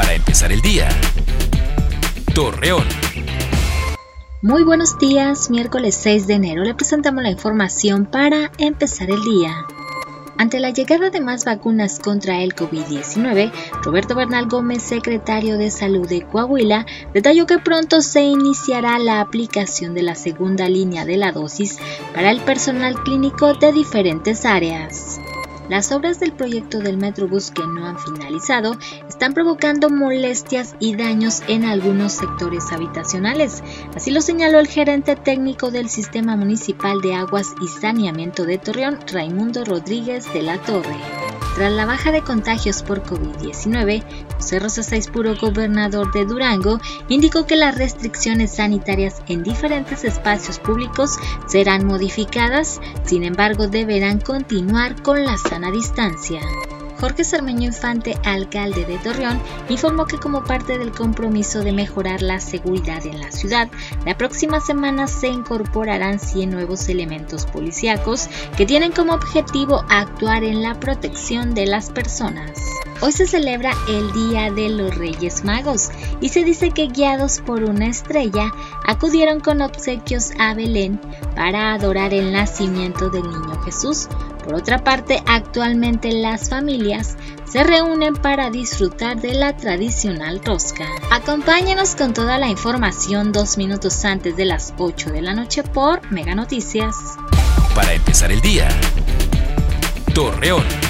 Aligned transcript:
Para 0.00 0.14
empezar 0.14 0.50
el 0.50 0.62
día. 0.62 0.88
Torreón. 2.34 2.86
Muy 4.40 4.62
buenos 4.62 4.98
días, 4.98 5.50
miércoles 5.50 5.94
6 5.94 6.26
de 6.26 6.34
enero 6.34 6.64
le 6.64 6.74
presentamos 6.74 7.22
la 7.22 7.30
información 7.30 8.06
para 8.06 8.50
empezar 8.56 9.10
el 9.10 9.22
día. 9.22 9.66
Ante 10.38 10.58
la 10.58 10.70
llegada 10.70 11.10
de 11.10 11.20
más 11.20 11.44
vacunas 11.44 11.98
contra 11.98 12.40
el 12.40 12.54
COVID-19, 12.54 13.52
Roberto 13.82 14.14
Bernal 14.14 14.48
Gómez, 14.48 14.82
secretario 14.82 15.58
de 15.58 15.70
Salud 15.70 16.08
de 16.08 16.22
Coahuila, 16.22 16.86
detalló 17.12 17.44
que 17.44 17.58
pronto 17.58 18.00
se 18.00 18.22
iniciará 18.22 18.98
la 18.98 19.20
aplicación 19.20 19.92
de 19.92 20.02
la 20.02 20.14
segunda 20.14 20.66
línea 20.70 21.04
de 21.04 21.18
la 21.18 21.32
dosis 21.32 21.76
para 22.14 22.30
el 22.30 22.40
personal 22.40 22.94
clínico 23.02 23.52
de 23.52 23.70
diferentes 23.70 24.46
áreas. 24.46 25.20
Las 25.70 25.92
obras 25.92 26.18
del 26.18 26.32
proyecto 26.32 26.80
del 26.80 26.96
Metrobús 26.96 27.52
que 27.52 27.62
no 27.64 27.86
han 27.86 27.96
finalizado 27.96 28.76
están 29.20 29.34
provocando 29.34 29.90
molestias 29.90 30.74
y 30.80 30.96
daños 30.96 31.42
en 31.46 31.66
algunos 31.66 32.14
sectores 32.14 32.72
habitacionales. 32.72 33.62
Así 33.94 34.10
lo 34.10 34.22
señaló 34.22 34.60
el 34.60 34.66
gerente 34.66 35.14
técnico 35.14 35.70
del 35.70 35.90
Sistema 35.90 36.36
Municipal 36.36 37.02
de 37.02 37.12
Aguas 37.12 37.48
y 37.60 37.68
Saneamiento 37.68 38.46
de 38.46 38.56
Torreón, 38.56 38.98
Raimundo 39.12 39.62
Rodríguez 39.66 40.32
de 40.32 40.40
la 40.40 40.56
Torre. 40.62 40.96
Tras 41.54 41.70
la 41.70 41.84
baja 41.84 42.12
de 42.12 42.22
contagios 42.22 42.82
por 42.82 43.02
COVID-19, 43.02 44.02
José 44.36 44.58
Rosa 44.58 44.80
Puro, 45.12 45.36
gobernador 45.36 46.10
de 46.12 46.24
Durango, 46.24 46.80
indicó 47.10 47.44
que 47.44 47.56
las 47.56 47.76
restricciones 47.76 48.52
sanitarias 48.52 49.20
en 49.26 49.42
diferentes 49.42 50.02
espacios 50.02 50.58
públicos 50.58 51.18
serán 51.46 51.84
modificadas, 51.84 52.80
sin 53.04 53.24
embargo 53.24 53.68
deberán 53.68 54.18
continuar 54.18 55.02
con 55.02 55.26
la 55.26 55.36
sana 55.36 55.70
distancia. 55.70 56.40
Jorge 57.00 57.24
Sarmeño 57.24 57.66
Infante, 57.66 58.18
alcalde 58.24 58.84
de 58.84 58.98
Torreón, 58.98 59.40
informó 59.70 60.04
que 60.04 60.18
como 60.18 60.44
parte 60.44 60.76
del 60.78 60.92
compromiso 60.92 61.60
de 61.60 61.72
mejorar 61.72 62.20
la 62.20 62.40
seguridad 62.40 63.06
en 63.06 63.20
la 63.20 63.32
ciudad, 63.32 63.70
la 64.04 64.18
próxima 64.18 64.60
semana 64.60 65.06
se 65.06 65.28
incorporarán 65.28 66.18
100 66.18 66.50
nuevos 66.50 66.88
elementos 66.90 67.46
policíacos 67.46 68.28
que 68.56 68.66
tienen 68.66 68.92
como 68.92 69.14
objetivo 69.14 69.82
actuar 69.88 70.44
en 70.44 70.62
la 70.62 70.78
protección 70.78 71.54
de 71.54 71.66
las 71.66 71.90
personas. 71.90 72.52
Hoy 73.02 73.12
se 73.12 73.26
celebra 73.26 73.72
el 73.88 74.12
Día 74.12 74.50
de 74.50 74.68
los 74.68 74.94
Reyes 74.94 75.42
Magos 75.42 75.88
y 76.20 76.28
se 76.28 76.44
dice 76.44 76.70
que 76.70 76.88
guiados 76.88 77.40
por 77.40 77.64
una 77.64 77.86
estrella 77.86 78.52
acudieron 78.86 79.40
con 79.40 79.62
obsequios 79.62 80.32
a 80.38 80.52
Belén 80.52 81.00
para 81.34 81.72
adorar 81.72 82.12
el 82.12 82.30
nacimiento 82.30 83.08
del 83.08 83.22
niño 83.22 83.58
Jesús. 83.64 84.06
Por 84.44 84.54
otra 84.54 84.82
parte, 84.82 85.22
actualmente 85.26 86.12
las 86.12 86.48
familias 86.48 87.16
se 87.44 87.64
reúnen 87.64 88.14
para 88.14 88.50
disfrutar 88.50 89.20
de 89.20 89.34
la 89.34 89.56
tradicional 89.56 90.40
rosca. 90.44 90.86
Acompáñenos 91.10 91.96
con 91.96 92.14
toda 92.14 92.38
la 92.38 92.48
información 92.48 93.32
dos 93.32 93.58
minutos 93.58 94.04
antes 94.04 94.36
de 94.36 94.44
las 94.44 94.72
8 94.78 95.10
de 95.10 95.22
la 95.22 95.34
noche 95.34 95.62
por 95.62 96.10
Mega 96.10 96.34
Noticias. 96.34 96.96
Para 97.74 97.92
empezar 97.92 98.30
el 98.32 98.40
día, 98.40 98.68
Torreón. 100.14 100.89